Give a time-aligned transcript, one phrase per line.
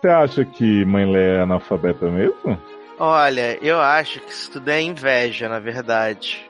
[0.00, 2.60] Você acha que Mãe Leia é analfabeta mesmo?
[2.98, 6.48] Olha, eu acho que isso tudo é inveja, na verdade.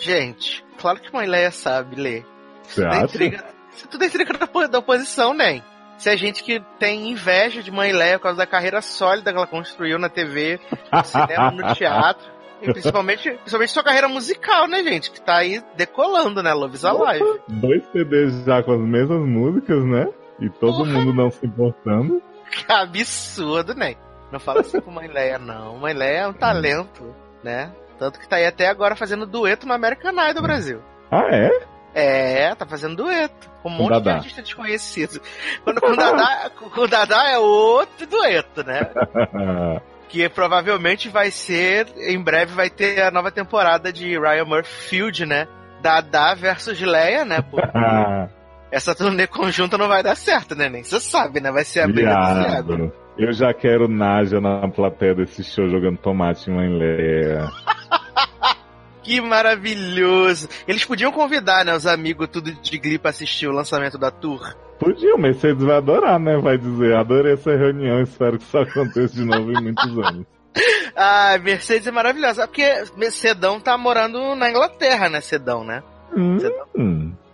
[0.00, 2.26] Gente, claro que Mãe Leia sabe ler.
[2.62, 3.04] Você é acha?
[3.04, 3.44] intriga,
[3.74, 5.62] isso tudo é intriga da, da oposição, né?
[5.96, 9.36] Se a gente que tem inveja de Mãe Leia por causa da carreira sólida que
[9.36, 10.58] ela construiu na TV,
[10.92, 12.30] no cinema, no teatro.
[12.60, 15.10] E principalmente, principalmente sua carreira musical, né, gente?
[15.10, 16.52] Que tá aí decolando, né?
[16.52, 17.40] Love is Alive.
[17.48, 20.08] Dois CDs já com as mesmas músicas, né?
[20.40, 20.90] E todo Porra.
[20.92, 22.22] mundo não se importando.
[22.52, 23.96] Que absurdo, né?
[24.30, 25.76] Não fala assim com Mãe Leia, não.
[25.78, 27.72] Mãe Leia é um talento, né?
[27.98, 30.82] Tanto que tá aí até agora fazendo dueto no American Idol Brasil.
[31.10, 31.50] Ah, é?
[31.94, 33.50] É, tá fazendo dueto.
[33.62, 35.20] Com um Com monte de artista desconhecido.
[35.62, 38.90] Quando com o Dadá, com o Dadá é outro dueto, né?
[40.08, 45.24] Que provavelmente vai ser, em breve vai ter a nova temporada de Ryan Murphy Field,
[45.24, 45.48] né?
[45.80, 47.40] Dadá versus Leia, né?
[47.40, 47.66] Porque
[48.72, 50.68] essa turnê conjunta não vai dar certo, né?
[50.68, 51.52] Nem você sabe, né?
[51.52, 52.90] Vai ser a briga do.
[53.18, 57.46] Eu já quero Naja na plateia desse show jogando tomate em Mãe Leia.
[59.02, 60.48] Que maravilhoso!
[60.66, 64.54] Eles podiam convidar, né, os amigos tudo de Glee pra assistir o lançamento da tour.
[64.78, 66.36] Podia, o Mercedes vai adorar, né?
[66.38, 70.24] Vai dizer, adorei essa reunião, espero que isso aconteça de novo em muitos anos.
[70.94, 72.46] Ah, Mercedes é maravilhosa.
[72.46, 75.82] Porque Sedão tá morando na Inglaterra, né, Sedão, né?
[76.14, 76.36] Hum,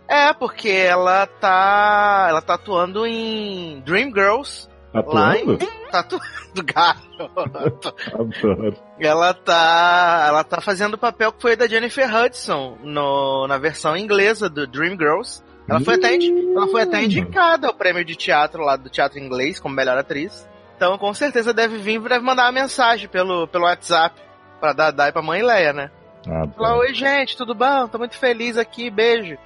[0.08, 2.26] É, porque ela tá.
[2.30, 4.68] Ela tá atuando em Dreamgirls.
[4.94, 5.42] Lá em.
[5.42, 5.58] atuando?
[5.90, 6.24] Tá atuando,
[6.64, 7.94] garoto.
[8.14, 8.76] Adoro.
[8.98, 10.24] Ela tá.
[10.28, 14.66] Ela tá fazendo o papel que foi da Jennifer Hudson no, na versão inglesa do
[14.66, 15.42] Dreamgirls.
[15.68, 19.60] Ela foi, até, ela foi até indicada ao prêmio de teatro lá do teatro inglês
[19.60, 20.48] como melhor atriz.
[20.74, 24.18] Então com certeza deve vir, deve mandar uma mensagem pelo, pelo WhatsApp
[24.58, 25.90] pra Dadá e pra mãe Leia, né?
[26.24, 26.78] Falar, Adoro.
[26.80, 27.86] oi gente, tudo bom?
[27.86, 29.36] Tô muito feliz aqui, beijo.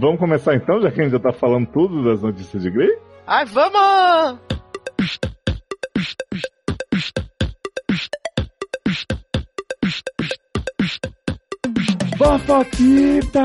[0.00, 2.88] Vamos começar então, já que a gente já tá falando tudo das notícias de Grey?
[3.26, 4.40] Ai, vamos!
[12.16, 13.44] Fofoquita!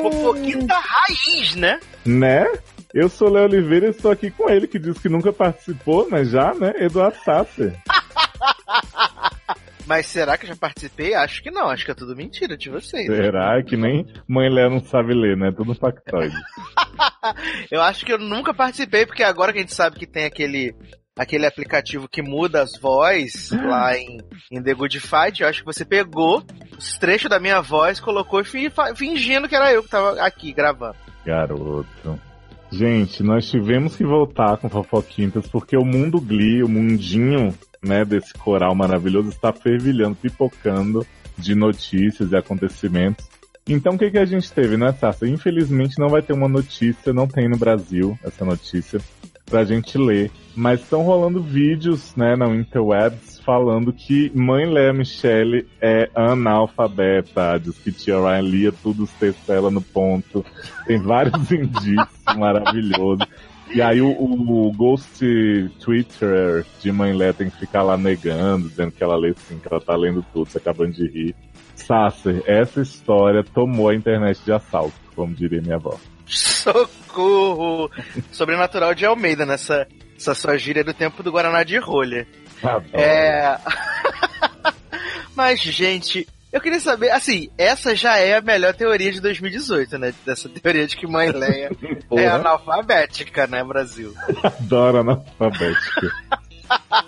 [0.00, 1.78] Fofoquita raiz, né?
[2.06, 2.46] Né?
[2.94, 6.30] Eu sou Léo Oliveira e estou aqui com ele, que diz que nunca participou, mas
[6.30, 6.72] já, né?
[6.78, 7.76] Eduardo Sasser.
[9.86, 11.14] Mas será que eu já participei?
[11.14, 13.06] Acho que não, acho que é tudo mentira de vocês.
[13.06, 15.52] Será É que nem mãe Léo não sabe ler, né?
[15.52, 16.34] Tudo factoide.
[17.70, 20.74] Eu acho que eu nunca participei, porque agora que a gente sabe que tem aquele,
[21.16, 24.18] aquele aplicativo que muda as vozes lá em,
[24.50, 26.42] em The Good Fight, eu acho que você pegou
[26.76, 30.96] os trechos da minha voz, colocou e fingindo que era eu que tava aqui gravando.
[31.24, 32.20] Garoto.
[32.70, 38.32] Gente, nós tivemos que voltar com Fofoquintas porque o mundo Glee, o mundinho, né, desse
[38.34, 41.06] coral maravilhoso está fervilhando, pipocando
[41.36, 43.26] de notícias e acontecimentos.
[43.68, 45.26] Então o que, que a gente teve, né, Sassa?
[45.26, 49.00] Infelizmente não vai ter uma notícia, não tem no Brasil essa notícia
[49.46, 50.30] pra gente ler.
[50.54, 57.76] Mas estão rolando vídeos, né, na interwebs falando que mãe Léa Michele é analfabeta, diz
[57.78, 60.44] que tia Ryan lia tudo os textos dela no ponto.
[60.86, 63.26] Tem vários indícios maravilhosos.
[63.74, 65.18] E aí o, o Ghost
[65.80, 69.68] Twitter de Mãe Lé tem que ficar lá negando, dizendo que ela lê sim, que
[69.70, 71.34] ela tá lendo tudo, se acabando de rir.
[71.74, 75.98] Sasser, essa história tomou a internet de assalto, como diria minha avó.
[76.26, 77.90] Socorro!
[78.30, 82.26] Sobrenatural de Almeida, nessa essa sua gíria do tempo do Guaraná de rolha.
[82.62, 82.88] Adoro.
[82.92, 83.58] É.
[85.34, 90.14] Mas, gente, eu queria saber, assim, essa já é a melhor teoria de 2018, né?
[90.26, 91.70] Dessa teoria de que mãe Leia
[92.12, 94.14] é analfabética, né, Brasil?
[94.42, 96.12] Adoro analfabética.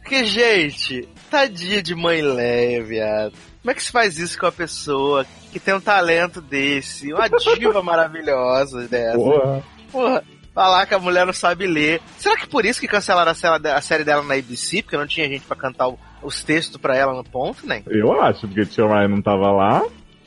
[0.00, 3.32] Porque, gente, tadinha de mãe Leia, viado.
[3.60, 7.28] Como é que se faz isso com a pessoa que tem um talento desse, uma
[7.28, 9.16] diva maravilhosa dessa?
[9.18, 9.64] Porra.
[9.90, 10.24] Porra,
[10.54, 12.00] falar que a mulher não sabe ler.
[12.18, 14.82] Será que por isso que cancelaram a série, a série dela na ABC?
[14.82, 17.82] Porque não tinha gente pra cantar o- os textos pra ela no ponto, né?
[17.86, 19.82] Eu acho, porque tia Ryan não tava lá,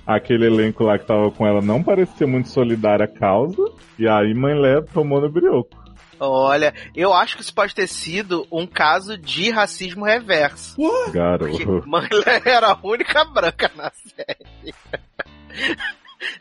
[0.05, 3.63] aquele elenco lá que tava com ela não parecia muito solidário à causa,
[3.97, 5.77] e aí Mãe Lé tomou no brioco.
[6.19, 10.75] Olha, eu acho que isso pode ter sido um caso de racismo reverso.
[10.75, 11.87] Porque Garoto.
[11.87, 14.73] Mãe Leia era a única branca na série.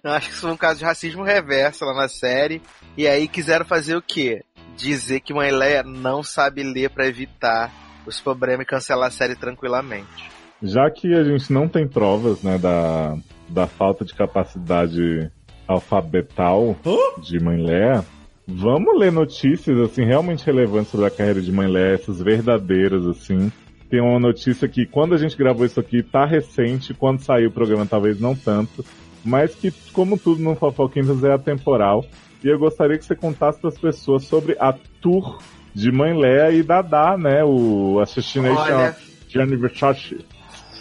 [0.03, 2.61] Eu acho que isso foi um caso de racismo reverso lá na série.
[2.97, 4.43] E aí quiseram fazer o quê?
[4.77, 7.73] Dizer que Mãe Leia não sabe ler pra evitar
[8.09, 10.31] os problemas e cancelar a série tranquilamente.
[10.63, 13.17] Já que a gente não tem provas, né, da,
[13.49, 15.31] da falta de capacidade
[15.67, 16.77] alfabetal
[17.21, 18.03] de Mãe Lé,
[18.47, 23.53] vamos ler notícias, assim, realmente relevantes sobre a carreira de Mãe Lé, essas verdadeiras, assim.
[23.89, 27.53] Tem uma notícia que quando a gente gravou isso aqui tá recente, quando saiu o
[27.53, 28.85] programa talvez não tanto,
[29.25, 32.05] mas que, como tudo no Fofoquintas, é atemporal.
[32.43, 35.39] E eu gostaria que você contasse para as pessoas sobre a tour
[35.75, 37.43] de Mãe Léa e Dadá, né?
[37.45, 38.97] O Assassination Olha.
[39.29, 40.25] Gianni Versace.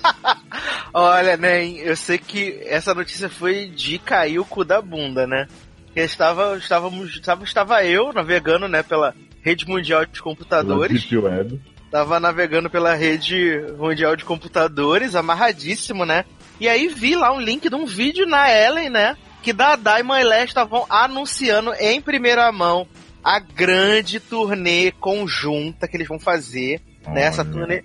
[0.94, 5.48] Olha, né, eu sei que essa notícia foi de cair o cu da bunda, né?
[5.96, 11.12] Eu estava, estávamos, estava, estava eu navegando, né, pela rede mundial de computadores.
[11.12, 11.62] Web.
[11.92, 16.26] Tava navegando pela rede mundial de computadores, amarradíssimo, né?
[16.60, 19.16] E aí vi lá um link de um vídeo na Ellen, né?
[19.42, 22.88] Que Dada e Moilé estavam anunciando em primeira mão
[23.30, 26.80] a grande turnê conjunta que eles vão fazer.
[27.08, 27.24] Né?
[27.24, 27.52] Essa Olha.
[27.52, 27.84] turnê.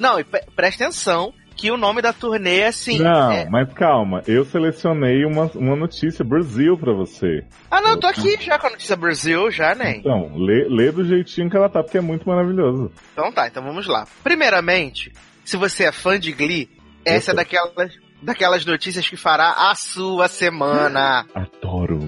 [0.00, 2.98] Não, e pre- presta atenção que o nome da turnê é assim.
[2.98, 7.44] Não, é- mas calma, eu selecionei uma, uma notícia Brasil pra você.
[7.70, 9.96] Ah, não, eu tô aqui já com a notícia Brasil, já, né?
[9.98, 12.90] Então, lê, lê do jeitinho que ela tá, porque é muito maravilhoso.
[13.12, 14.04] Então tá, então vamos lá.
[14.24, 15.12] Primeiramente,
[15.44, 16.68] se você é fã de Glee,
[17.04, 21.24] essa é Eu daquelas, daquelas notícias que fará a sua semana.
[21.32, 22.00] Adoro.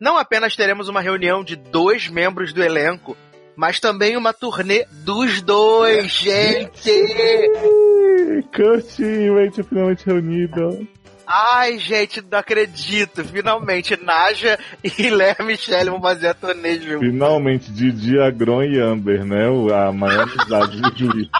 [0.00, 3.16] Não apenas teremos uma reunião de dois membros do elenco,
[3.56, 6.88] mas também uma turnê dos dois, gente!
[6.88, 10.86] Ih, Kurt e Rachel finalmente reunidos.
[11.26, 13.24] Ai, gente, não acredito.
[13.24, 17.06] Finalmente, Naja e Léa Michelle vão fazer a turnê juntos.
[17.08, 19.46] Finalmente, Didi, Agron e Amber, né?
[19.74, 21.30] A maior amizade de Glee.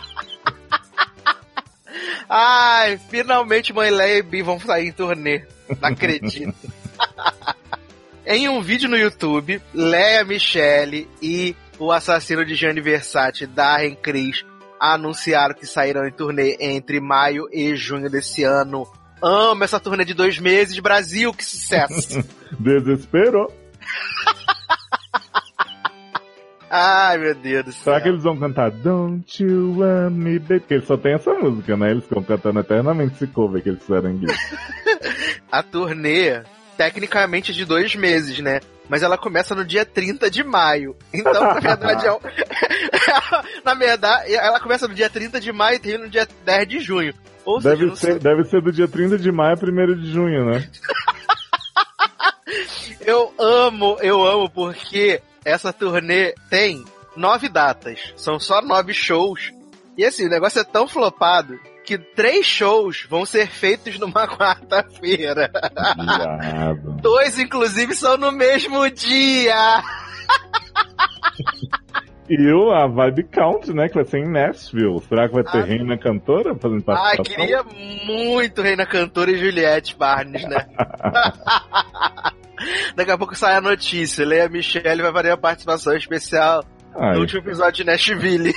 [2.28, 5.46] Ai, finalmente Mãe Leia e Bi vão sair em turnê.
[5.80, 6.54] Não acredito.
[8.28, 14.44] em um vídeo no YouTube, Leia Michelle e o assassino de Gianni Versace, Darren Criss,
[14.78, 18.86] anunciaram que sairão em turnê entre maio e junho desse ano.
[19.22, 22.22] Amo essa turnê de dois meses, Brasil, que sucesso!
[22.60, 23.50] Desesperou.
[26.70, 27.84] Ai, meu Deus do céu.
[27.84, 30.60] Será que eles vão cantar Don't You Want Me Baby?
[30.60, 31.92] Porque eles só tem essa música, né?
[31.92, 34.36] Eles ficam cantando eternamente esse cover que eles fizeram em Glee.
[35.50, 36.42] A turnê,
[36.78, 38.60] tecnicamente, de dois meses, né?
[38.88, 40.96] Mas ela começa no dia 30 de maio.
[41.12, 42.20] Então, na verdade, é um...
[43.64, 46.78] na verdade, ela começa no dia 30 de maio e termina no dia 10 de
[46.80, 47.12] junho.
[47.44, 50.12] Ou seja, Deve sei- ser, deve ser do dia 30 de maio a 1 de
[50.12, 50.70] junho, né?
[53.04, 56.84] eu amo, eu amo porque essa turnê tem
[57.16, 58.14] nove datas.
[58.16, 59.52] São só nove shows.
[59.96, 61.58] E assim, o negócio é tão flopado
[61.88, 65.50] que três shows vão ser feitos numa quarta-feira.
[67.00, 69.54] Dois, inclusive, são no mesmo dia.
[72.30, 73.88] E o, a Vibe Count, né?
[73.88, 75.00] Que vai ser em Nashville.
[75.08, 75.64] Será que vai ter Ah.
[75.64, 77.24] Reina Cantora fazendo Ai, participação?
[77.24, 77.62] queria
[78.04, 80.66] muito Reina Cantora e Juliette Barnes, né?
[82.94, 84.26] Daqui a pouco sai a notícia.
[84.26, 86.62] Leia Michelle vai fazer a participação especial
[86.94, 88.52] Ai, no último episódio de Nashville.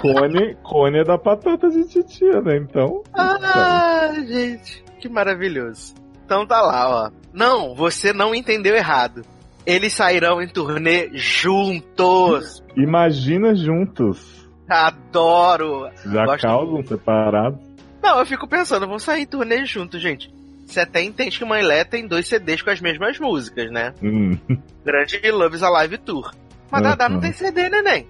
[0.00, 2.56] Cone, Cone é da patata de titia, né?
[2.56, 3.02] Então.
[3.14, 5.94] Ah, gente, que maravilhoso.
[6.24, 7.10] Então tá lá, ó.
[7.32, 9.22] Não, você não entendeu errado.
[9.64, 12.62] Eles sairão em turnê juntos.
[12.76, 14.48] Imagina juntos.
[14.68, 15.88] Adoro.
[16.04, 17.60] Já Gosto causam separados.
[18.02, 20.32] Não, eu fico pensando, vão sair em turnê juntos, gente.
[20.66, 23.94] Você até entende que Mãe Lé tem dois CDs com as mesmas músicas, né?
[24.02, 24.38] Hum.
[24.84, 26.30] Grande Loves Alive Tour.
[26.70, 28.06] Mas Dadá não tem CD, neném.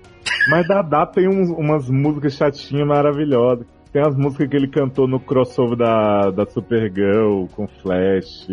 [0.50, 3.66] Mas Dadá tem umas músicas chatinhas maravilhosas.
[3.92, 8.46] Tem as músicas que ele cantou no crossover da, da Supergirl com Flash.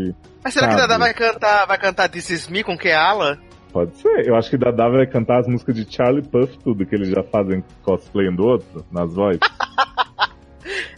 [0.44, 0.88] Mas será que Sabe.
[0.88, 3.38] Dadá vai cantar, vai cantar This Is Me com Keala?
[3.74, 4.26] Pode ser.
[4.26, 7.22] Eu acho que Dadá vai cantar as músicas de Charlie Puff, tudo que eles já
[7.24, 9.40] fazem cosplay um do outro, nas vozes.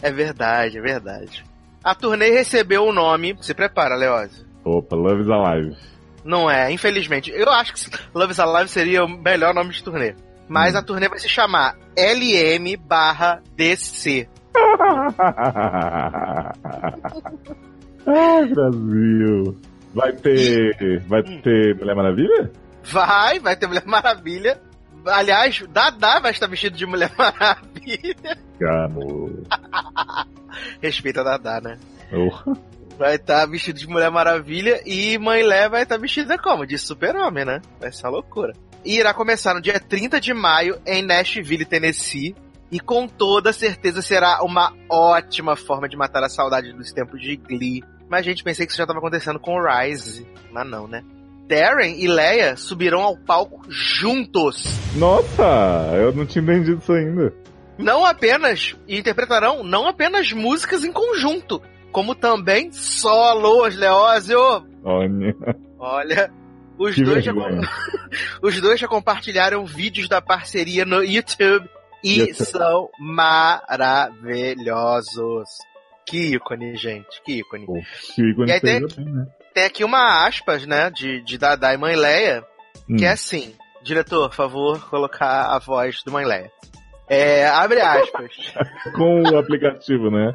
[0.00, 1.44] É verdade, é verdade.
[1.82, 3.36] A turnê recebeu o nome.
[3.40, 4.46] Se prepara, Leose.
[4.64, 5.76] Opa, Love is Alive.
[6.24, 7.30] Não é, infelizmente.
[7.30, 7.80] Eu acho que
[8.14, 10.14] Love is Alive seria o melhor nome de turnê.
[10.48, 10.78] Mas Hum.
[10.78, 14.28] a turnê vai se chamar LM barra DC.
[18.06, 19.56] Ai, Brasil.
[19.94, 21.00] Vai ter.
[21.06, 21.40] Vai Hum.
[21.42, 22.50] ter Mulher Maravilha?
[22.84, 24.60] Vai, vai ter Mulher Maravilha.
[25.06, 28.38] Aliás, Dadá vai estar vestido de Mulher Maravilha.
[28.58, 29.42] Cano.
[30.82, 31.78] Respeita a Dadá, né?
[32.12, 32.54] Oh.
[32.98, 36.66] Vai estar vestido de Mulher Maravilha e Mãe Lé vai estar vestida como?
[36.66, 37.62] De super-homem, né?
[37.78, 38.52] Vai ser uma loucura.
[38.84, 42.34] E irá começar no dia 30 de maio em Nashville, Tennessee.
[42.72, 47.36] E com toda certeza será uma ótima forma de matar a saudade dos tempos de
[47.36, 47.84] Glee.
[48.10, 50.26] Mas, gente, pensei que isso já estava acontecendo com o Rise.
[50.50, 51.04] Mas não, né?
[51.46, 54.64] Darren e Leia subirão ao palco juntos.
[54.96, 57.32] Nossa, eu não tinha entendido isso ainda.
[57.78, 61.62] Não apenas, e interpretarão não apenas músicas em conjunto,
[61.98, 64.38] como também solos, Leózio.
[64.84, 65.34] Olha,
[65.80, 66.30] Olha,
[66.78, 67.32] os que dois, já,
[68.40, 71.68] os dois já compartilharam vídeos da parceria no YouTube
[72.04, 72.46] e YouTube.
[72.46, 75.48] são maravilhosos.
[76.06, 77.66] Que ícone, gente, que ícone.
[78.14, 79.26] Que ícone E aí tem- assim, né?
[79.52, 82.44] tem aqui uma aspas, né, de, de Dada e Mãe Leia,
[82.88, 82.94] Hum.
[82.96, 83.52] que é assim.
[83.82, 86.50] Diretor, por favor, colocar a voz do Mãe Leia.
[87.08, 88.30] É, abre aspas.
[88.94, 90.32] Com o aplicativo, né?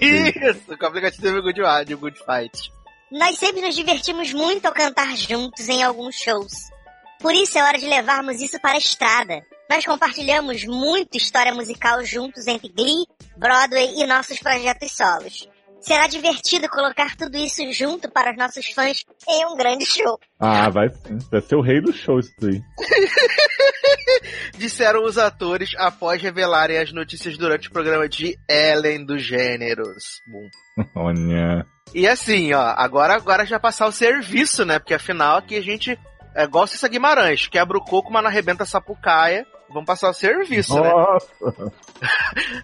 [0.00, 2.72] Isso, com o aplicativo do Good, de Good Fight.
[3.10, 6.70] Nós sempre nos divertimos muito ao cantar juntos em alguns shows.
[7.18, 9.44] Por isso é hora de levarmos isso para a estrada.
[9.68, 13.06] Nós compartilhamos muito história musical juntos entre Glee,
[13.36, 15.48] Broadway e nossos projetos solos.
[15.80, 20.18] Será divertido colocar tudo isso junto para os nossos fãs em um grande show.
[20.38, 21.18] Ah, vai sim.
[21.30, 22.62] Vai ser o rei do show isso aí.
[24.58, 30.20] Disseram os atores após revelarem as notícias durante o programa de Ellen dos Gêneros.
[30.30, 30.84] Bom.
[30.94, 31.66] Olha.
[31.94, 34.78] E assim, ó, agora, agora já passar o serviço, né?
[34.78, 35.98] Porque afinal aqui a gente
[36.34, 39.46] é igual Cissa Guimarães, quebra o coco, mas não arrebenta a sapucaia.
[39.72, 40.90] Vamos passar o serviço, né?
[40.90, 41.28] Nossa.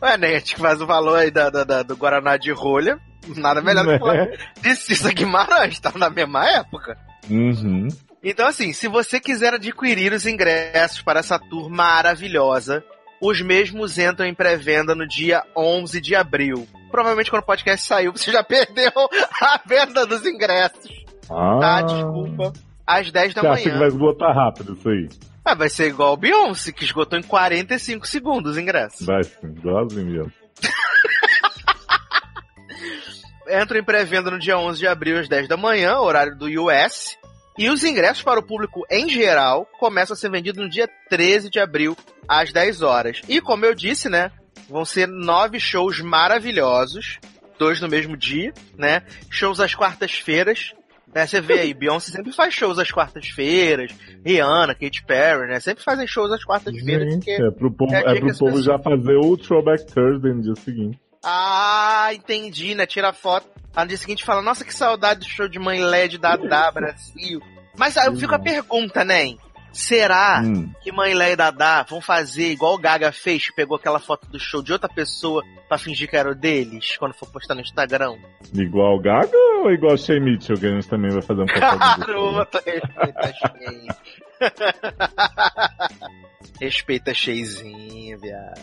[0.02, 0.28] Ué, né?
[0.34, 2.98] A gente faz o valor aí da, da- da- do Guaraná de rolha.
[3.36, 4.36] Nada melhor do que falar Né?
[4.60, 6.96] de Cissa Guimarães, tá na mesma época.
[7.28, 7.88] Uhum.
[8.22, 12.84] Então, assim, se você quiser adquirir os ingressos para essa tour maravilhosa,
[13.20, 16.66] os mesmos entram em pré-venda no dia 11 de abril.
[16.90, 18.92] Provavelmente quando o podcast saiu, você já perdeu
[19.42, 21.04] a venda dos ingressos.
[21.30, 22.52] Ah, Tá, desculpa.
[22.86, 23.78] Às 10 da Você acha que manhã.
[23.80, 25.08] vai esgotar rápido isso aí?
[25.48, 29.06] Ah, vai ser igual o Beyoncé, que esgotou em 45 segundos os ingressos.
[29.06, 30.32] Vai sim, igualzinho mesmo.
[33.62, 37.16] Entram em pré-venda no dia 11 de abril às 10 da manhã, horário do US.
[37.56, 41.48] E os ingressos para o público em geral começam a ser vendidos no dia 13
[41.48, 43.22] de abril às 10 horas.
[43.28, 44.32] E como eu disse, né,
[44.68, 47.20] vão ser nove shows maravilhosos,
[47.56, 49.04] dois no mesmo dia, né?
[49.30, 50.74] Shows às quartas-feiras.
[51.16, 53.90] Né, você vê aí, Beyoncé sempre faz shows às quartas-feiras,
[54.22, 55.58] Rihanna, Katy Perry, né?
[55.60, 59.34] Sempre fazem shows às quartas-feiras, é pro povo, é é pro povo já fazer o
[59.34, 61.00] Throwback Thursday no dia seguinte.
[61.24, 62.84] Ah, entendi, né?
[62.84, 63.48] Tira foto.
[63.74, 66.70] Aí no dia seguinte fala, nossa, que saudade do show de mãe LED da Dada
[66.70, 67.40] Brasil.
[67.78, 69.36] Mas aí eu fico a pergunta, né?
[69.76, 70.72] Será Hum.
[70.80, 74.26] que mãe Leia e Dada vão fazer igual o Gaga fez, que pegou aquela foto
[74.26, 77.60] do show de outra pessoa pra fingir que era o deles, quando for postar no
[77.60, 78.16] Instagram?
[78.54, 81.46] Igual o Gaga ou igual o Shea Mitchell, que a gente também vai fazer um
[81.46, 82.62] papel Garota,
[86.60, 87.36] respeita Shea.
[87.38, 88.60] respeita viado.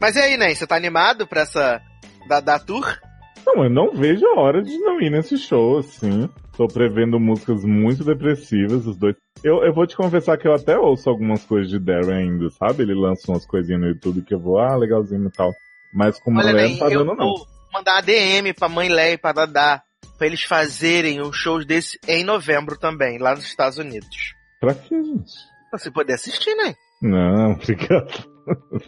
[0.00, 1.82] Mas e aí, Nen, você tá animado pra essa
[2.28, 2.98] Dada Tour?
[3.46, 6.28] Não, eu não vejo a hora de não ir nesse show, assim.
[6.56, 9.14] Tô prevendo músicas muito depressivas, os dois.
[9.46, 12.82] Eu, eu vou te confessar que eu até ouço algumas coisas de Darren ainda, sabe?
[12.82, 15.52] Ele lança umas coisinhas no YouTube que eu vou, ah, legalzinho e tal.
[15.94, 17.16] Mas com mulher Nen, não tá dando, não.
[17.16, 19.82] vou mandar uma DM pra mãe Leia e pra Dada,
[20.18, 24.34] pra eles fazerem um show desse em novembro também, lá nos Estados Unidos.
[24.60, 25.32] Pra quê, gente?
[25.70, 26.74] Pra você poder assistir, né?
[27.00, 28.26] Não, obrigado.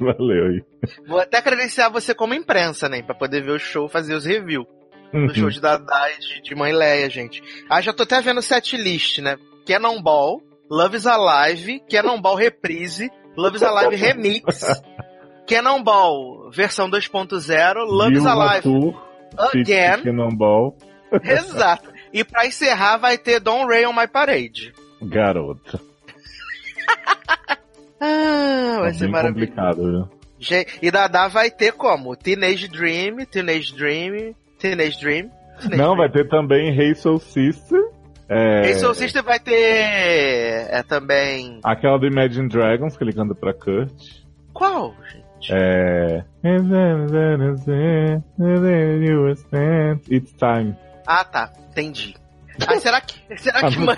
[0.01, 0.63] Valeu aí.
[1.07, 3.01] Vou até credenciar você como imprensa, né?
[3.03, 4.67] Pra poder ver o show, fazer os reviews.
[5.13, 5.35] do Uhum.
[5.35, 7.43] show de Dada e de, de Mãe Leia, gente.
[7.71, 9.37] Ah, já tô até vendo o set list, né?
[9.67, 14.65] Cannonball, Love is Alive, Cannonball Reprise, Love is Alive Remix,
[15.47, 19.03] Cannonball versão 2.0, Love is Alive Tour,
[19.55, 20.77] Again, Cannonball,
[21.25, 21.91] exato.
[22.13, 24.73] E pra encerrar vai ter Don't Rain on My Parade.
[25.03, 25.81] garota.
[28.01, 29.51] Ah, vai É ser maravilhoso.
[29.51, 30.09] complicado, viu?
[30.39, 32.15] Gente, E Dada vai ter como?
[32.15, 35.31] Teenage Dream, Teenage Dream, Teenage Dream.
[35.59, 35.97] Teenage Não, Dream.
[35.97, 37.81] vai ter também Hey Soul Sister.
[38.29, 38.95] É, Hey Soul
[39.25, 44.23] vai ter é também Aquela do Imagine Dragons que ele canta pra Kurt.
[44.53, 45.53] qual, gente?
[45.53, 46.25] É.
[50.11, 50.77] It's time.
[51.07, 52.15] Ah, tá, entendi.
[52.67, 53.97] Ah, será que será que mãe...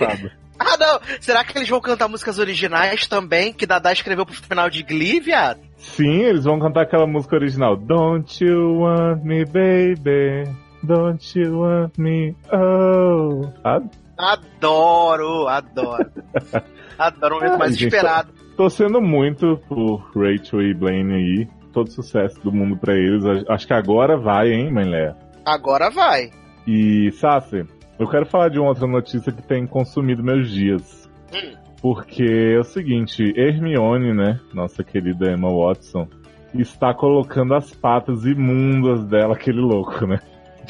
[0.61, 1.01] Ah, não.
[1.21, 5.19] Será que eles vão cantar músicas originais também que Dada escreveu pro final de Glee,
[5.19, 5.59] viado?
[5.79, 7.79] Sim, eles vão cantar aquela música original.
[7.79, 10.45] Don't you want me, baby?
[10.83, 12.37] Don't you want me?
[12.53, 13.51] Oh.
[13.63, 13.91] Sabe?
[14.21, 16.11] Adoro, adoro.
[16.99, 18.33] Adoro o momento Ai, mais gente, esperado.
[18.57, 21.49] Torcendo muito por Rachel e Blaine aí.
[21.73, 23.25] Todo sucesso do mundo pra eles.
[23.49, 25.17] Acho que agora vai, hein, mãe Léa?
[25.47, 26.31] Agora vai.
[26.67, 27.65] E, Sassi,
[27.99, 31.09] eu quero falar de uma outra notícia que tem consumido meus dias.
[31.33, 31.57] Hum.
[31.81, 36.07] Porque é o seguinte, Hermione, né, nossa querida Emma Watson,
[36.55, 40.19] está colocando as patas imundas dela, aquele louco, né?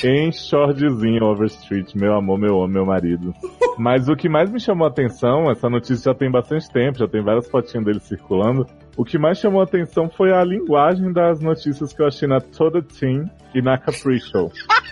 [0.04, 3.34] Em shortzinho Overstreet, meu amor, meu homem, meu marido.
[3.78, 7.08] Mas o que mais me chamou a atenção, essa notícia já tem bastante tempo, já
[7.08, 8.66] tem várias fotinhas dele circulando.
[8.96, 12.40] O que mais chamou a atenção foi a linguagem das notícias que eu achei na
[12.40, 14.50] Toda Teen e na Capri Show.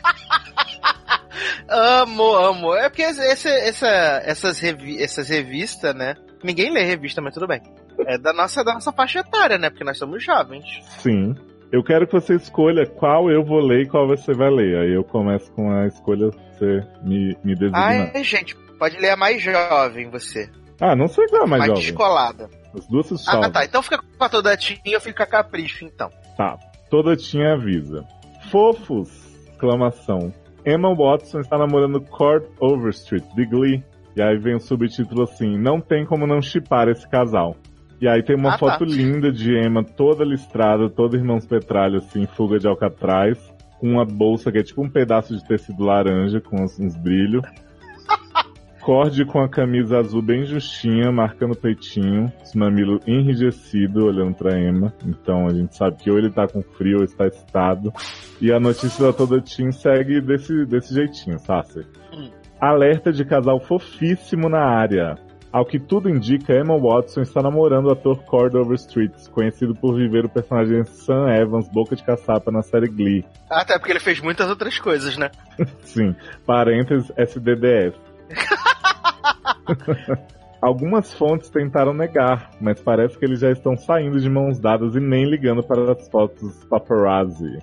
[1.69, 2.75] Amo, amo.
[2.75, 3.87] É porque esse, essa,
[4.25, 6.15] essas, revi essas revistas, né?
[6.43, 7.61] Ninguém lê revista, mas tudo bem.
[8.07, 9.69] É da nossa, da nossa faixa etária, né?
[9.69, 10.65] Porque nós somos jovens.
[10.99, 11.35] Sim.
[11.70, 14.78] Eu quero que você escolha qual eu vou ler e qual você vai ler.
[14.78, 18.10] Aí eu começo com a escolha você me, me designar.
[18.14, 20.48] Ai, gente, pode ler a mais jovem, você.
[20.80, 21.84] Ah, não sei qual é a mais, mais jovem.
[21.84, 22.48] descolada.
[22.75, 23.50] As duas se Ah, salvam.
[23.52, 23.64] tá.
[23.64, 26.10] Então fica com a toda tinha e eu fico com a capricho, então.
[26.37, 26.56] Tá.
[26.90, 28.02] Toda tinha avisa.
[28.50, 29.10] Fofos!
[29.52, 30.32] Exclamação.
[30.64, 33.84] Emma Watson está namorando Cord Overstreet, de Glee.
[34.16, 37.54] E aí vem o subtítulo assim, não tem como não chipar esse casal.
[38.00, 38.59] E aí tem uma Ah, tá.
[38.59, 43.38] foto linda de Emma toda listrada, toda irmãos petralho assim, fuga de Alcatraz,
[43.81, 47.43] com uma bolsa que é tipo um pedaço de tecido laranja com uns, uns brilhos.
[48.81, 54.59] Cord com a camisa azul bem justinha, marcando o peitinho, os mamilos enrijecidos, olhando pra
[54.59, 54.95] Emma.
[55.05, 57.93] Então a gente sabe que ou ele tá com frio ou está excitado.
[58.40, 61.85] E a notícia da Toda Team segue desse, desse jeitinho, Sasser.
[62.14, 62.31] Hum.
[62.61, 65.17] Alerta de casal fofíssimo na área.
[65.50, 70.26] Ao que tudo indica, Emma Watson está namorando o ator Cord Overstreet, conhecido por viver
[70.26, 73.25] o personagem Sam Evans, boca de caçapa na série Glee.
[73.49, 75.31] Até porque ele fez muitas outras coisas, né?
[75.85, 76.14] Sim,
[76.45, 77.97] parênteses SDDF.
[80.61, 85.00] Algumas fontes tentaram negar, mas parece que eles já estão saindo de mãos dadas e
[85.00, 87.59] nem ligando para as fotos paparazzi.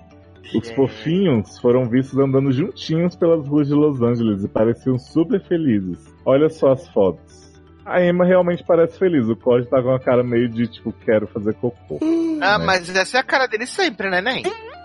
[0.54, 5.98] Os fofinhos foram vistos andando juntinhos pelas ruas de Los Angeles e pareciam super felizes.
[6.24, 7.45] Olha só as fotos.
[7.86, 11.26] A Emma realmente parece feliz, o Cody tá com a cara meio de tipo, quero
[11.28, 11.98] fazer cocô.
[12.42, 12.66] Ah, né?
[12.66, 14.42] mas essa é a cara dele sempre, né, Nen?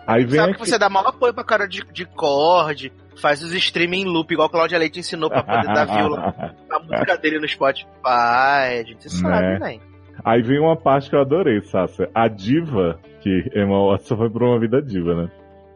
[0.07, 0.61] Aí vem Sabe aqui...
[0.61, 4.47] que você dá maior apoio pra cara de, de cord, faz os streaming loop, igual
[4.47, 7.87] a Cláudia Leite ensinou pra poder dar view a música dele no Spotify.
[8.05, 9.59] A gente sabe, Né?
[9.59, 9.79] né?
[10.23, 12.07] Aí vem uma parte que eu adorei, Sasha.
[12.15, 15.31] A diva, que Emma Watson foi promovida diva, né?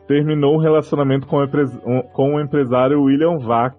[0.08, 3.76] Terminou o relacionamento com o, empre- um- com o empresário William Vac.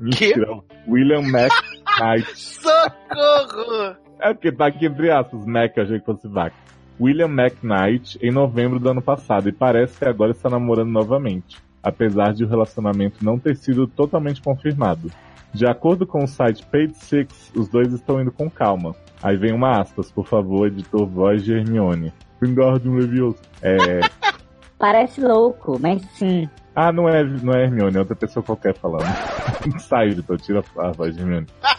[0.00, 0.46] Mentira.
[0.88, 2.26] William McKnight.
[2.84, 3.96] Socorro!
[4.20, 6.54] É porque tá aqui entre aspas, Mac, eu achei que fosse Vac.
[7.00, 12.32] William McKnight em novembro do ano passado e parece que agora está namorando novamente, apesar
[12.32, 15.10] de o relacionamento não ter sido totalmente confirmado.
[15.52, 18.94] De acordo com o site Page Six, os dois estão indo com calma.
[19.22, 22.12] Aí vem uma aspas, por favor, editor voz de Hermione.
[22.42, 23.38] Wingardium Leviosa.
[23.62, 24.00] É...
[24.78, 26.48] Parece louco, mas sim.
[26.74, 29.06] Ah, não é, não é Hermione, é outra pessoa qualquer falando.
[29.78, 31.46] Sai, editor, tira a voz de Hermione.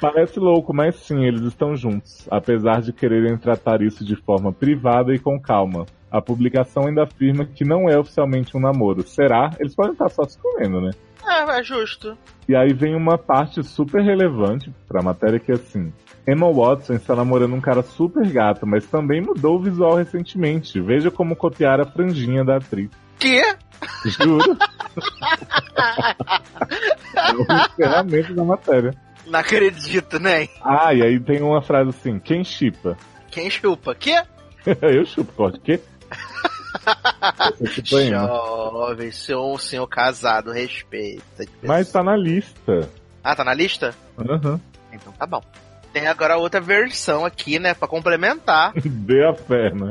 [0.00, 5.14] Parece louco, mas sim, eles estão juntos, apesar de quererem tratar isso de forma privada
[5.14, 5.86] e com calma.
[6.10, 9.02] A publicação ainda afirma que não é oficialmente um namoro.
[9.06, 9.50] Será?
[9.58, 10.90] Eles podem estar só se comendo, né?
[11.26, 12.16] É, é justo.
[12.48, 15.92] E aí vem uma parte super relevante pra matéria que é assim.
[16.26, 20.80] Emma Watson está namorando um cara super gato, mas também mudou o visual recentemente.
[20.80, 22.90] Veja como copiar a franjinha da atriz.
[23.18, 23.42] Que?
[24.06, 24.56] Juro.
[27.16, 29.07] é o encerramento da matéria.
[29.28, 30.48] Não acredito, né?
[30.62, 32.96] Ah, e aí tem uma frase assim, quem chipa?
[33.30, 33.94] Quem chupa?
[33.94, 34.22] Que?
[34.82, 35.80] Eu chupo, corte, quê?
[37.70, 38.04] Chupa.
[38.04, 41.44] Jovem, senhor, um senhor casado, respeita.
[41.62, 42.88] Mas tá na lista.
[43.22, 43.94] Ah, tá na lista?
[44.18, 44.60] Aham.
[44.92, 45.42] Então tá bom.
[45.92, 48.72] Tem agora outra versão aqui, né, Pra complementar.
[48.80, 49.90] Dê a fé, né?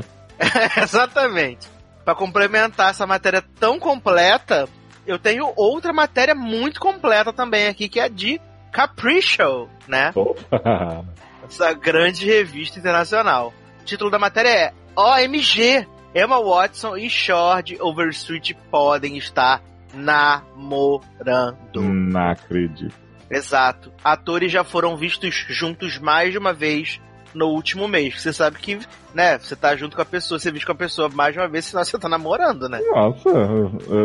[0.82, 1.68] Exatamente.
[2.04, 4.68] Pra complementar essa matéria tão completa,
[5.06, 8.40] eu tenho outra matéria muito completa também aqui, que é a de
[8.78, 10.12] Capricho, né?
[10.14, 11.04] Opa!
[11.44, 13.52] Essa grande revista internacional.
[13.80, 15.84] O título da matéria é OMG.
[16.14, 19.60] Emma Watson e Short Overstreet podem estar
[19.92, 21.56] namorando.
[21.74, 22.94] Não acredito.
[23.28, 23.92] Exato.
[24.04, 27.00] Atores já foram vistos juntos mais de uma vez
[27.34, 28.22] no último mês.
[28.22, 28.78] Você sabe que,
[29.12, 31.48] né, você tá junto com a pessoa, você vive com a pessoa mais de uma
[31.48, 32.80] vez, senão você tá namorando, né?
[32.92, 33.28] Nossa,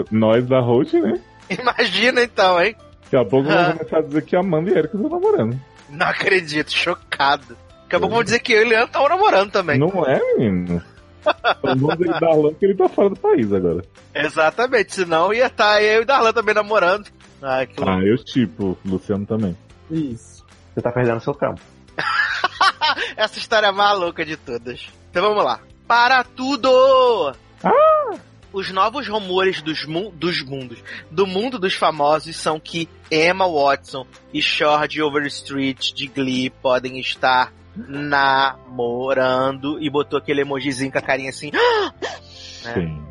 [0.10, 1.22] nós da Road, né?
[1.62, 2.76] Imagina então, hein?
[3.14, 3.56] Daqui a pouco Ah.
[3.56, 5.60] vamos começar a dizer que Amanda e Erika estão namorando.
[5.90, 7.56] Não acredito, chocado.
[7.84, 9.78] Daqui a pouco vão dizer que eu e o Leandro estão namorando também.
[9.78, 10.82] Não é, menino?
[11.24, 13.82] Então vamos dizer Darlan que ele tá fora do país agora.
[14.14, 17.08] Exatamente, senão ia estar eu e Darlan também namorando.
[17.42, 17.82] Ai, que.
[17.82, 19.56] Ah, eu tipo, Luciano também.
[19.90, 20.44] Isso.
[20.74, 21.62] Você tá perdendo seu tempo.
[23.16, 24.86] Essa história é a maluca de todas.
[25.12, 25.62] Então vamos lá.
[25.88, 27.34] Para tudo!
[28.54, 30.78] Os novos rumores dos, mu- dos mundos,
[31.10, 37.52] do mundo dos famosos, são que Emma Watson e Short Overstreet de Glee podem estar
[37.76, 41.52] namorando e botou aquele emojizinho com a carinha assim.
[42.66, 42.76] É.
[42.76, 43.04] Sim.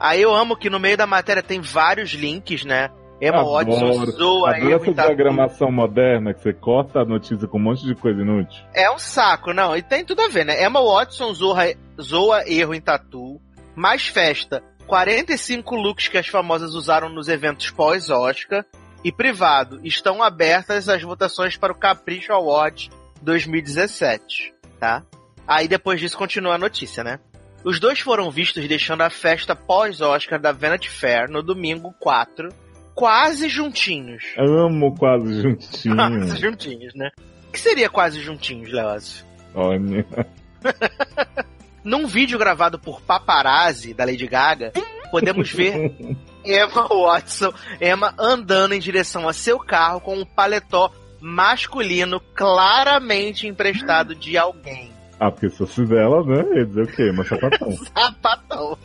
[0.00, 2.90] Aí eu amo que no meio da matéria tem vários links, né?
[3.20, 3.66] Emma Adoro.
[3.70, 5.06] Watson zoa Adoro essa tatu.
[5.08, 8.60] diagramação moderna que você corta a notícia com um monte de coisa inútil.
[8.74, 9.76] É um saco, não.
[9.76, 10.64] E tem tudo a ver, né?
[10.64, 11.62] Emma Watson zoa,
[12.00, 13.40] zoa erro em tatu.
[13.78, 14.60] Mais festa.
[14.88, 18.64] 45 looks que as famosas usaram nos eventos pós-Oscar.
[19.04, 19.78] E privado.
[19.84, 22.90] Estão abertas as votações para o Capricho Award
[23.22, 24.52] 2017.
[24.80, 25.04] Tá?
[25.46, 27.20] Aí depois disso continua a notícia, né?
[27.64, 32.48] Os dois foram vistos deixando a festa pós-Oscar da Vanity Fair no domingo 4,
[32.96, 34.24] quase juntinhos.
[34.36, 35.94] Amo quase juntinho.
[35.94, 37.10] Quase juntinhos, né?
[37.48, 39.24] O que seria quase juntinhos, Leózio?
[39.54, 40.04] Olha.
[41.88, 44.74] Num vídeo gravado por paparazzi da Lady Gaga,
[45.10, 45.90] podemos ver
[46.44, 54.14] Emma Watson, Emma andando em direção a seu carro com um paletó masculino claramente emprestado
[54.14, 54.92] de alguém.
[55.18, 56.58] Ah, porque se fosse dela, né?
[56.58, 57.08] Ia dizer o quê?
[57.08, 57.72] Uma sapatão.
[57.96, 58.78] Sapatão.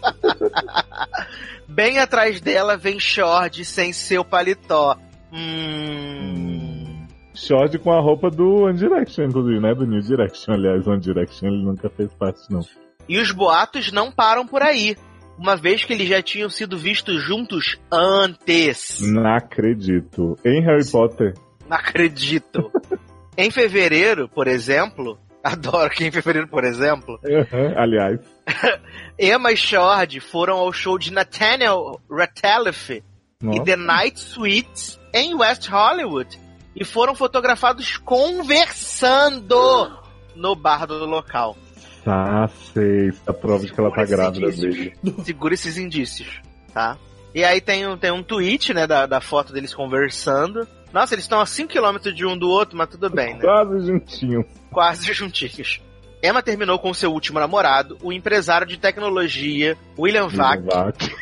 [1.67, 4.95] Bem atrás dela vem Short sem seu paletó.
[5.29, 7.05] Hum.
[7.35, 9.75] Short com a roupa do One Direction, inclusive, né?
[9.75, 10.53] Do New Direction.
[10.53, 12.61] Aliás, One Direction ele nunca fez parte, não.
[13.07, 14.95] E os boatos não param por aí.
[15.37, 18.99] Uma vez que eles já tinham sido vistos juntos antes.
[19.01, 20.37] Não acredito.
[20.45, 21.33] Em Harry Potter.
[21.67, 22.71] Não acredito.
[23.35, 28.19] em fevereiro, por exemplo, adoro que em fevereiro, por exemplo, Uhum, Aliás.
[29.19, 33.03] Emma e Shord foram ao show de Nathaniel Rateliff
[33.41, 33.59] e.
[33.63, 36.39] The Night Suites em West Hollywood
[36.75, 39.91] e foram fotografados conversando
[40.35, 41.57] no bar do local.
[42.05, 43.09] Ah, sei.
[43.09, 44.93] Isso é a prova de que ela tá grávida dele.
[45.23, 46.41] Segura esses indícios,
[46.73, 46.97] tá?
[47.33, 50.67] E aí tem um, tem um tweet, né, da, da foto deles conversando.
[50.91, 53.41] Nossa, eles estão a 5km de um do outro, mas tudo bem, né?
[53.41, 54.45] Quase juntinho.
[54.71, 55.81] Quase juntinhos.
[56.21, 60.63] Emma terminou com seu último namorado, o empresário de tecnologia William Vac.
[60.63, 61.03] Vac.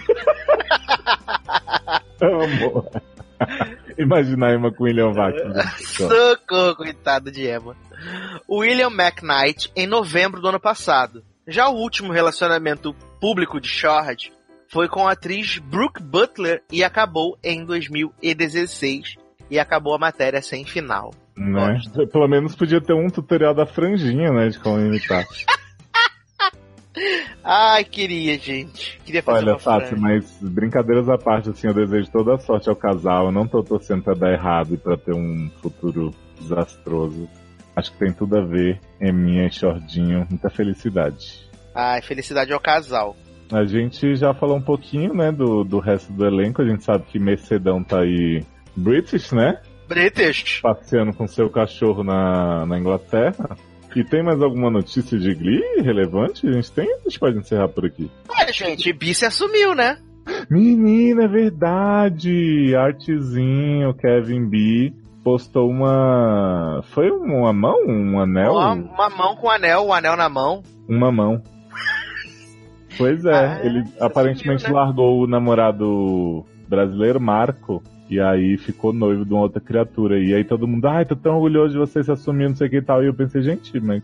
[2.21, 2.85] Amo.
[4.01, 5.35] Imagina a Emma com William Vac.
[5.35, 5.85] gente.
[5.85, 7.75] Socorro, coitado de Emma.
[8.49, 11.23] William McKnight em novembro do ano passado.
[11.47, 14.31] Já o último relacionamento público de Short
[14.67, 19.17] foi com a atriz Brooke Butler e acabou em 2016
[19.49, 21.11] e acabou a matéria sem final.
[21.35, 21.79] Né?
[22.11, 24.49] Pelo menos podia ter um tutorial da franjinha, né?
[24.49, 25.25] De como imitar.
[27.43, 28.99] Ai, queria, gente.
[29.05, 32.75] Queria fazer Olha, uma mas brincadeiras à parte, assim, eu desejo toda a sorte ao
[32.75, 33.27] casal.
[33.27, 37.29] Eu não tô torcendo pra dar errado e pra ter um futuro desastroso.
[37.75, 38.79] Acho que tem tudo a ver.
[38.99, 41.49] Eminha e Shordinho, muita felicidade.
[41.73, 43.15] Ai, felicidade ao casal.
[43.51, 46.61] A gente já falou um pouquinho, né, do, do resto do elenco.
[46.61, 48.43] A gente sabe que Mercedão tá aí
[48.75, 49.61] British, né?
[49.87, 50.61] British.
[50.61, 53.57] Passeando com seu cachorro na, na Inglaterra.
[53.95, 56.47] E tem mais alguma notícia de Glee relevante?
[56.47, 56.89] A gente tem?
[56.93, 58.09] A gente pode encerrar por aqui.
[58.29, 59.97] Olha, gente, Bi se assumiu, né?
[60.49, 62.73] Menina, é verdade!
[62.75, 64.93] Artezinho, Kevin B.
[65.23, 66.81] postou uma.
[66.93, 67.75] Foi uma mão?
[67.87, 68.53] Um anel?
[68.53, 70.63] Uma, uma mão com anel, o anel na mão.
[70.87, 71.41] Uma mão.
[72.97, 74.81] Pois é, Ah, ele você aparentemente sumiu, né?
[74.83, 80.19] largou o namorado brasileiro, Marco, e aí ficou noivo de uma outra criatura.
[80.19, 82.69] E aí todo mundo, ai, tô tão orgulhoso de você se assumir, não sei o
[82.69, 83.01] que e tal.
[83.01, 84.03] E eu pensei, gente, mas.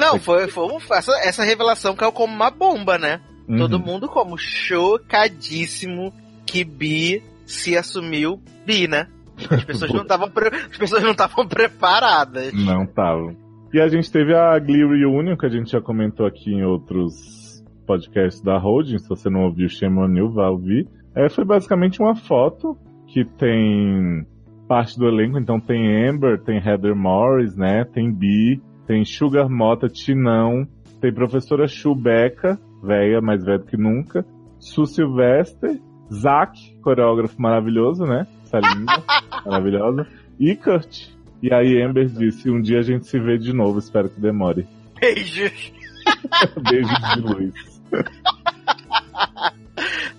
[0.00, 3.20] Não, foi, foi um- essa, essa revelação caiu como uma bomba, né?
[3.46, 3.58] Uhum.
[3.58, 6.14] Todo mundo como chocadíssimo
[6.46, 9.06] que Bi se assumiu Bi, né?
[9.50, 10.32] As pessoas não estavam
[10.70, 12.54] as pessoas não estavam preparadas.
[12.54, 13.34] Não tava.
[13.74, 17.62] E a gente teve a Glee Reunion, que a gente já comentou aqui em outros
[17.86, 18.98] podcasts da Holding.
[18.98, 20.88] Se você não ouviu, on You, vai ouvir.
[21.14, 22.78] É, foi basicamente uma foto
[23.12, 24.26] que tem
[24.66, 25.38] parte do elenco.
[25.38, 27.84] Então tem Amber, tem Heather Morris, né?
[27.84, 30.66] Tem Bee, tem Sugar Mota, Tinão,
[31.00, 34.24] tem professora Chubeca, velha, mais velha do que nunca.
[34.58, 35.78] Su Sylvester,
[36.10, 38.26] Zack, coreógrafo maravilhoso, né?
[38.44, 38.92] Essa linda,
[39.44, 40.06] maravilhosa.
[40.40, 41.10] E Kurt.
[41.42, 44.66] E aí Amber disse, um dia a gente se vê de novo, espero que demore.
[44.98, 45.72] Beijos.
[46.70, 47.82] Beijos de luz.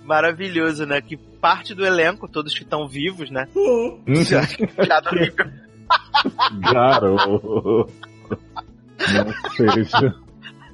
[0.04, 1.02] Maravilhoso, né?
[1.02, 3.48] Que parte do elenco, todos que estão vivos, né?
[3.56, 4.02] Uhum.
[4.24, 4.42] Já,
[4.86, 5.52] já dormiram.
[6.60, 7.90] Garoto.
[9.14, 10.16] Não seja.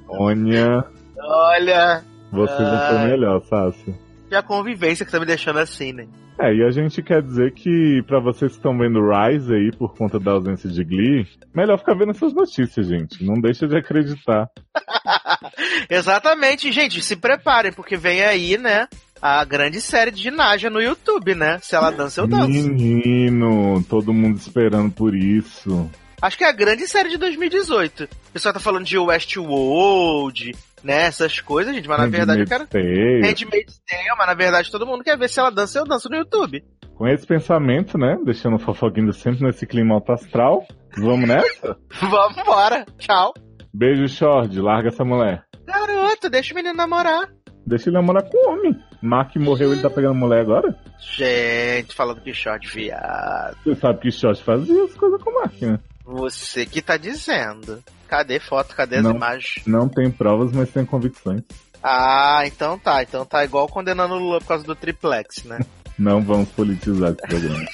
[0.08, 0.84] Olha,
[1.18, 3.96] Olha, você não foi melhor, Sácio.
[4.30, 6.06] e a convivência que tá me deixando assim, né?
[6.38, 9.94] É, e a gente quer dizer que pra vocês que estão vendo Rise aí por
[9.94, 13.22] conta da ausência de Glee, melhor ficar vendo essas notícias, gente.
[13.22, 14.48] Não deixa de acreditar.
[15.90, 18.88] Exatamente, gente, se preparem, porque vem aí, né?
[19.22, 21.58] A grande série de ginástica no YouTube, né?
[21.60, 22.48] Se ela dança, eu danço.
[22.48, 25.90] Menino, todo mundo esperando por isso.
[26.22, 28.04] Acho que é a grande série de 2018.
[28.04, 31.02] O pessoal tá falando de Westworld, né?
[31.06, 32.64] Essas coisas, gente, mas na verdade eu quero.
[32.64, 34.16] Handmaid's Tale.
[34.16, 36.62] Mas na verdade todo mundo quer ver se ela dança, eu danço no YouTube.
[36.94, 38.18] Com esse pensamento, né?
[38.24, 40.66] Deixando o fofoquinho sempre nesse clima alto astral.
[40.96, 41.76] Vamos nessa?
[42.00, 42.84] Vamos embora.
[42.98, 43.32] Tchau.
[43.72, 44.60] Beijo, Shord.
[44.60, 45.44] Larga essa mulher.
[45.64, 47.28] Garoto, deixa o menino namorar.
[47.70, 48.76] Deixa ele namorar com o homem.
[49.00, 50.74] Mark morreu, ele tá pegando mulher agora?
[50.98, 53.56] Gente, falando que short viado.
[53.64, 55.78] Você sabe que Short fazia as coisas com o Mark, né?
[56.04, 57.80] Você que tá dizendo.
[58.08, 58.74] Cadê foto?
[58.74, 59.12] Cadê as Não.
[59.12, 59.64] imagens?
[59.64, 61.42] Não tem provas, mas tem convicções.
[61.80, 63.04] Ah, então tá.
[63.04, 65.60] Então tá igual condenando o Lula por causa do triplex, né?
[65.96, 67.66] Não vamos politizar esse programa.